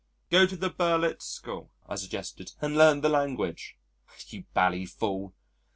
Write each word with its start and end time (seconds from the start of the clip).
"Go 0.31 0.47
to 0.47 0.57
the 0.57 0.71
Berlitz 0.71 1.27
School," 1.27 1.69
I 1.87 1.93
suggested, 1.93 2.53
"and 2.59 2.75
learn 2.75 3.01
the 3.01 3.07
language." 3.09 3.77
"You 4.29 4.45
bally 4.55 4.87
fool.... 4.87 5.35